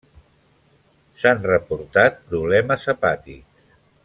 S'han 1.23 1.45
reportat 1.49 2.19
problemes 2.33 2.89
hepàtics. 2.95 3.75